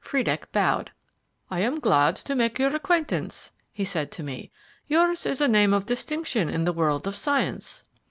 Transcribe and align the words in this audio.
Friedeck 0.00 0.52
bowed. 0.52 0.90
"I 1.50 1.60
am 1.60 1.80
glad 1.80 2.14
to 2.16 2.34
make 2.34 2.58
your 2.58 2.76
acquaintance," 2.76 3.52
he 3.72 3.86
said 3.86 4.10
to 4.12 4.22
me. 4.22 4.50
"Yours 4.86 5.24
is 5.24 5.40
a 5.40 5.48
name 5.48 5.72
of 5.72 5.86
distinction 5.86 6.50
in 6.50 6.64
the 6.64 6.74
world 6.74 7.06
of 7.06 7.16
science." 7.16 7.84